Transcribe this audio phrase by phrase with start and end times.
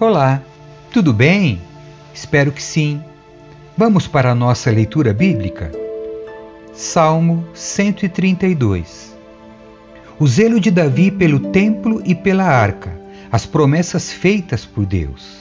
[0.00, 0.40] Olá,
[0.92, 1.60] tudo bem?
[2.14, 3.02] Espero que sim.
[3.76, 5.72] Vamos para a nossa leitura bíblica?
[6.72, 9.16] Salmo 132
[10.20, 12.96] O zelo de Davi pelo templo e pela arca,
[13.30, 15.40] as promessas feitas por Deus.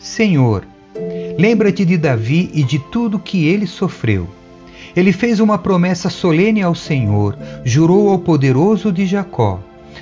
[0.00, 0.66] Senhor,
[1.38, 4.28] lembra-te de Davi e de tudo que ele sofreu.
[4.94, 9.60] Ele fez uma promessa solene ao Senhor, jurou ao poderoso de Jacó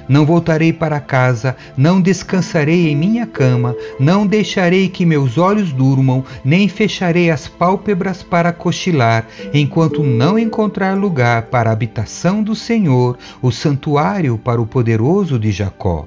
[0.08, 6.24] não voltarei para casa, não descansarei em minha cama, não deixarei que meus olhos durmam,
[6.44, 13.18] nem fecharei as pálpebras para cochilar, enquanto não encontrar lugar para a habitação do Senhor,
[13.40, 16.06] o santuário para o poderoso de Jacó.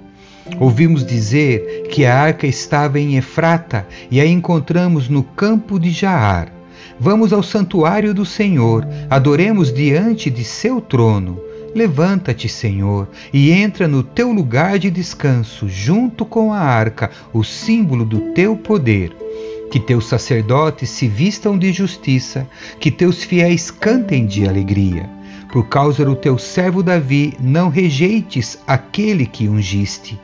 [0.59, 6.51] Ouvimos dizer que a arca estava em Efrata e a encontramos no campo de Jaar.
[6.99, 11.39] Vamos ao santuário do Senhor, adoremos diante de seu trono.
[11.75, 18.03] Levanta-te, Senhor, e entra no teu lugar de descanso, junto com a arca, o símbolo
[18.03, 19.15] do teu poder.
[19.69, 22.47] Que teus sacerdotes se vistam de justiça,
[22.79, 25.07] que teus fiéis cantem de alegria.
[25.51, 30.19] Por causa do teu servo Davi, não rejeites aquele que ungiste.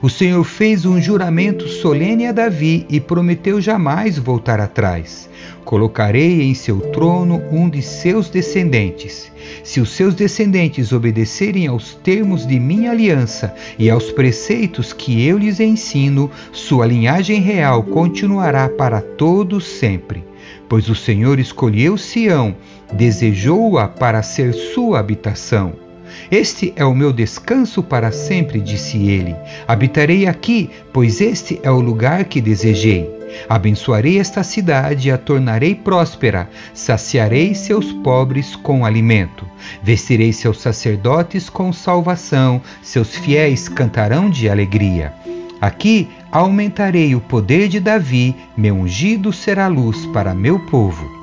[0.00, 5.28] O Senhor fez um juramento solene a Davi e prometeu jamais voltar atrás.
[5.64, 9.30] Colocarei em seu trono um de seus descendentes.
[9.62, 15.36] Se os seus descendentes obedecerem aos termos de minha aliança e aos preceitos que eu
[15.36, 20.24] lhes ensino, sua linhagem real continuará para todos sempre.
[20.68, 22.54] Pois o Senhor escolheu Sião,
[22.92, 25.87] desejou-a para ser sua habitação.
[26.30, 29.34] Este é o meu descanso para sempre, disse ele.
[29.66, 33.18] Habitarei aqui, pois este é o lugar que desejei.
[33.48, 39.46] Abençoarei esta cidade e a tornarei próspera, saciarei seus pobres com alimento,
[39.82, 45.12] vestirei seus sacerdotes com salvação, seus fiéis cantarão de alegria.
[45.60, 51.17] Aqui aumentarei o poder de Davi, meu ungido será luz para meu povo.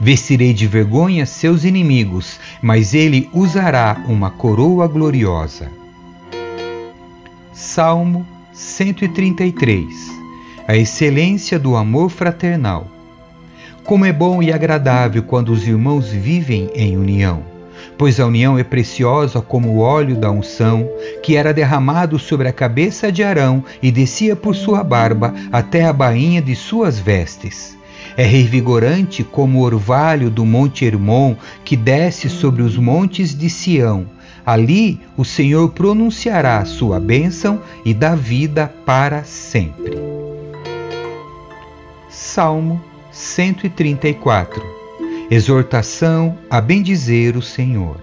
[0.00, 5.70] Vestirei de vergonha seus inimigos, mas ele usará uma coroa gloriosa.
[7.52, 9.86] Salmo 133
[10.66, 12.88] A excelência do amor fraternal.
[13.84, 17.42] Como é bom e agradável quando os irmãos vivem em união,
[17.98, 20.88] pois a união é preciosa como o óleo da unção,
[21.22, 25.92] que era derramado sobre a cabeça de Arão e descia por sua barba até a
[25.92, 27.76] bainha de suas vestes
[28.16, 34.06] é revigorante como o orvalho do Monte Hermon que desce sobre os montes de Sião.
[34.46, 39.98] Ali o Senhor pronunciará sua bênção e dá vida para sempre.
[42.08, 42.80] Salmo
[43.10, 44.62] 134
[45.30, 47.96] Exortação a bendizer o Senhor.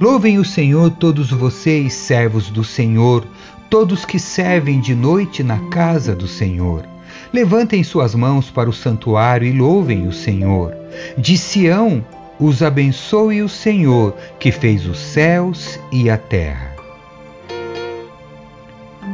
[0.00, 3.24] Louvem o Senhor todos vocês, servos do Senhor,
[3.68, 6.91] todos que servem de noite na casa do Senhor.
[7.32, 10.76] Levantem suas mãos para o santuário e louvem o Senhor.
[11.16, 12.04] De Sião
[12.38, 16.74] os abençoe o Senhor, que fez os céus e a terra.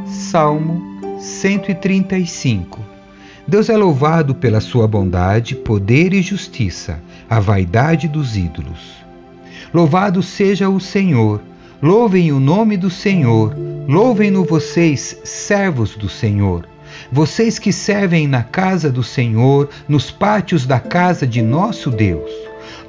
[0.05, 0.81] Salmo
[1.17, 2.79] 135
[3.47, 8.97] Deus é louvado pela sua bondade, poder e justiça, a vaidade dos ídolos.
[9.73, 11.41] Louvado seja o Senhor,
[11.81, 13.55] louvem o nome do Senhor,
[13.87, 16.67] louvem-no vocês, servos do Senhor
[17.11, 22.29] vocês que servem na casa do Senhor, nos pátios da casa de nosso Deus.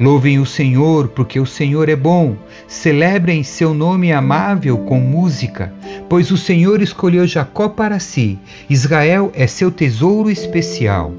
[0.01, 2.35] Louvem o Senhor, porque o Senhor é bom.
[2.67, 5.73] Celebrem seu nome amável com música,
[6.09, 8.39] pois o Senhor escolheu Jacó para si.
[8.69, 11.13] Israel é seu tesouro especial.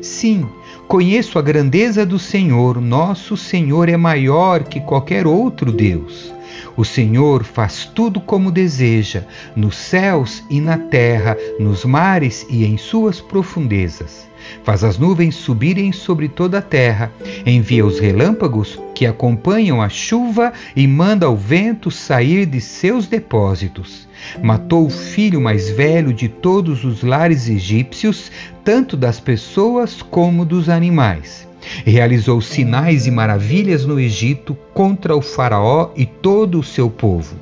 [0.00, 0.46] Sim,
[0.86, 2.80] conheço a grandeza do Senhor.
[2.80, 6.32] Nosso Senhor é maior que qualquer outro Deus.
[6.76, 9.24] O Senhor faz tudo como deseja,
[9.56, 14.28] nos céus e na terra, nos mares e em suas profundezas.
[14.62, 17.12] Faz as nuvens subirem sobre toda a terra,
[17.44, 24.08] envia os relâmpagos que acompanham a chuva e manda o vento sair de seus depósitos.
[24.42, 28.30] Matou o filho mais velho de todos os lares egípcios,
[28.64, 31.47] tanto das pessoas como dos animais.
[31.84, 37.36] Realizou sinais e maravilhas no Egito contra o Faraó e todo o seu povo.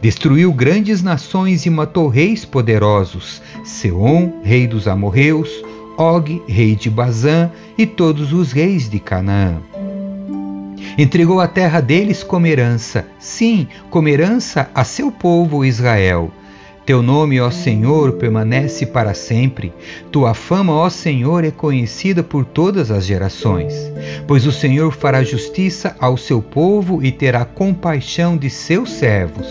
[0.00, 5.50] Destruiu grandes nações e matou reis poderosos: Seom, rei dos amorreus,
[5.98, 9.56] Og, rei de Bazã, e todos os reis de Canaã.
[10.98, 16.30] Entregou a terra deles como herança, sim, como herança a seu povo Israel
[16.84, 19.72] Teu nome, ó Senhor, permanece para sempre.
[20.10, 23.72] Tua fama, ó Senhor, é conhecida por todas as gerações.
[24.26, 29.46] Pois o Senhor fará justiça ao seu povo e terá compaixão de seus servos.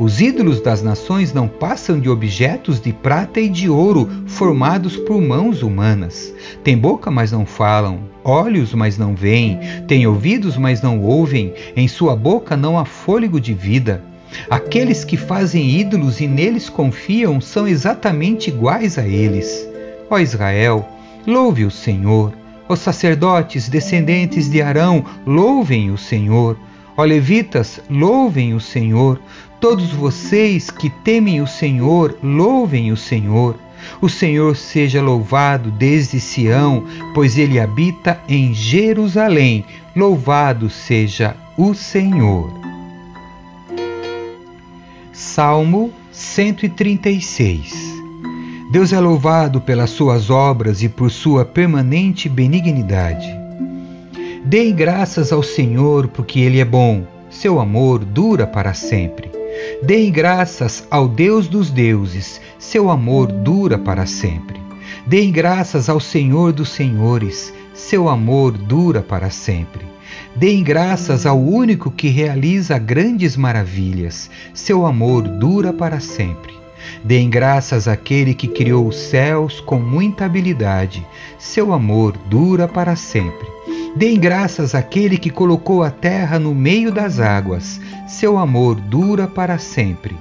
[0.00, 5.22] Os ídolos das nações não passam de objetos de prata e de ouro formados por
[5.22, 6.34] mãos humanas.
[6.64, 11.86] Tem boca, mas não falam, olhos, mas não veem, têm ouvidos, mas não ouvem, em
[11.86, 14.02] sua boca não há fôlego de vida.
[14.50, 19.66] Aqueles que fazem ídolos e neles confiam são exatamente iguais a eles.
[20.10, 20.88] Ó Israel,
[21.26, 22.32] louve o Senhor.
[22.68, 26.56] Os sacerdotes, descendentes de Arão, louvem o Senhor.
[26.96, 29.20] Ó levitas, louvem o Senhor.
[29.60, 33.56] Todos vocês que temem o Senhor, louvem o Senhor.
[34.00, 36.84] O Senhor seja louvado desde Sião,
[37.14, 39.64] pois ele habita em Jerusalém.
[39.94, 42.63] Louvado seja o Senhor.
[45.14, 47.72] Salmo 136
[48.72, 53.28] Deus é louvado pelas suas obras e por sua permanente benignidade.
[54.44, 59.30] Deem graças ao Senhor, porque Ele é bom, seu amor dura para sempre.
[59.84, 64.60] Deem graças ao Deus dos deuses, seu amor dura para sempre.
[65.06, 69.93] Deem graças ao Senhor dos senhores, seu amor dura para sempre.
[70.36, 74.30] Deem graças ao único que realiza grandes maravilhas.
[74.52, 76.52] Seu amor dura para sempre.
[77.02, 81.06] Deem graças àquele que criou os céus com muita habilidade.
[81.38, 83.46] Seu amor dura para sempre.
[83.96, 87.80] Deem graças àquele que colocou a terra no meio das águas.
[88.08, 90.16] Seu amor dura para sempre.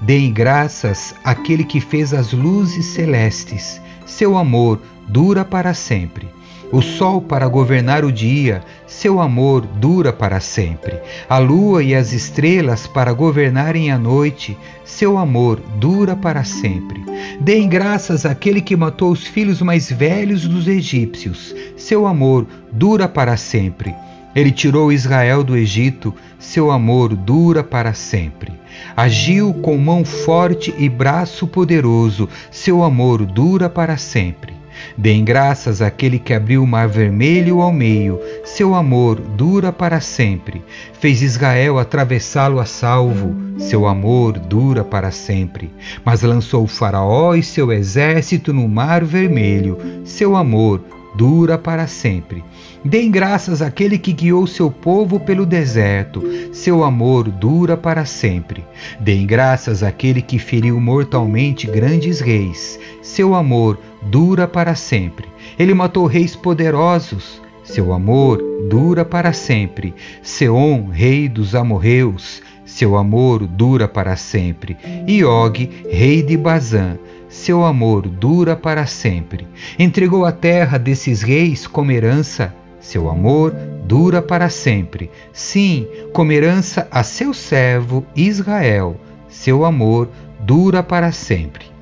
[0.00, 3.80] Deem graças àquele que fez as luzes celestes.
[4.04, 6.35] Seu amor dura para sempre
[6.72, 10.98] o sol para governar o dia, seu amor dura para sempre.
[11.28, 17.04] A lua e as estrelas para governarem a noite, seu amor dura para sempre.
[17.40, 23.36] Deem graças àquele que matou os filhos mais velhos dos egípcios, seu amor dura para
[23.36, 23.94] sempre.
[24.34, 28.52] Ele tirou Israel do Egito, seu amor dura para sempre.
[28.94, 34.55] Agiu com mão forte e braço poderoso, seu amor dura para sempre.
[34.96, 40.62] Deem graças àquele que abriu o mar vermelho ao meio, seu amor dura para sempre.
[41.00, 45.70] Fez Israel atravessá-lo a salvo, seu amor dura para sempre.
[46.04, 50.82] Mas lançou o Faraó e seu exército no mar vermelho, seu amor
[51.16, 52.44] dura para sempre.
[52.84, 56.22] Deem graças àquele que guiou seu povo pelo deserto,
[56.52, 58.64] seu amor dura para sempre.
[59.00, 65.26] Deem graças àquele que feriu mortalmente grandes reis, seu amor dura para sempre.
[65.58, 69.94] Ele matou reis poderosos, seu amor dura para sempre.
[70.22, 74.76] Seom, rei dos amorreus, seu amor dura para sempre.
[75.06, 76.98] E Og, rei de Bazã,
[77.36, 79.46] seu amor dura para sempre.
[79.78, 83.52] Entregou a terra desses reis como herança, seu amor
[83.84, 85.10] dura para sempre.
[85.32, 88.96] Sim, como herança a seu servo Israel,
[89.28, 90.08] seu amor
[90.40, 91.75] dura para sempre.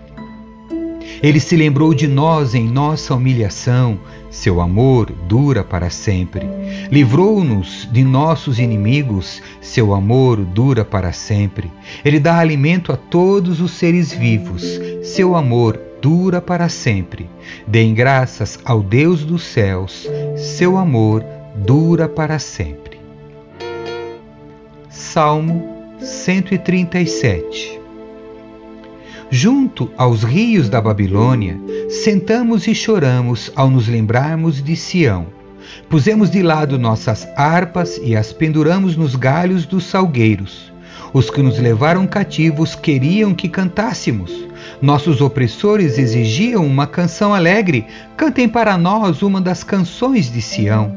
[1.25, 3.99] Ele se lembrou de nós em nossa humilhação,
[4.31, 6.47] seu amor dura para sempre.
[6.91, 11.73] Livrou-nos de nossos inimigos, seu amor dura para sempre.
[12.05, 17.27] Ele dá alimento a todos os seres vivos, seu amor dura para sempre.
[17.67, 20.07] Deem graças ao Deus dos céus,
[20.37, 21.25] seu amor
[21.57, 23.01] dura para sempre.
[24.91, 27.84] Salmo 137
[29.37, 31.59] Junto aos rios da Babilônia,
[31.91, 35.27] sentamos e choramos ao nos lembrarmos de Sião.
[35.89, 40.73] Pusemos de lado nossas harpas e as penduramos nos galhos dos salgueiros.
[41.13, 44.47] Os que nos levaram cativos queriam que cantássemos.
[44.85, 47.87] Nossos opressores exigiam uma canção alegre.
[48.19, 50.95] Cantem para nós uma das canções de Sião.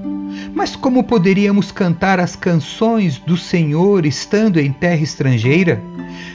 [0.54, 5.82] Mas como poderíamos cantar as canções do Senhor estando em terra estrangeira?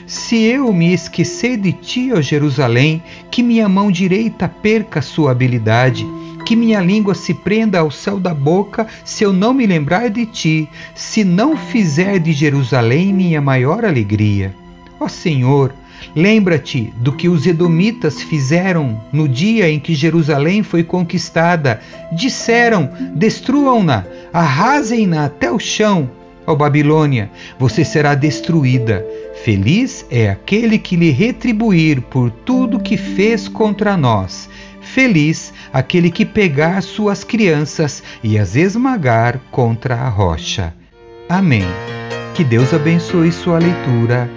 [0.07, 6.07] Se eu me esquecer de ti, ó Jerusalém, que minha mão direita perca sua habilidade,
[6.47, 10.25] que minha língua se prenda ao céu da boca, se eu não me lembrar de
[10.25, 14.55] ti, se não fizer de Jerusalém minha maior alegria.
[14.99, 15.71] Ó Senhor,
[16.15, 21.81] Lembra-te do que os edomitas fizeram no dia em que Jerusalém foi conquistada.
[22.11, 26.09] Disseram: destruam-na, arrasem-na até o chão.
[26.45, 29.05] Ó Babilônia, você será destruída.
[29.43, 34.49] Feliz é aquele que lhe retribuir por tudo que fez contra nós.
[34.81, 40.73] Feliz aquele que pegar suas crianças e as esmagar contra a rocha.
[41.29, 41.65] Amém.
[42.35, 44.29] Que Deus abençoe sua leitura.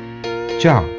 [0.58, 0.95] Tchau.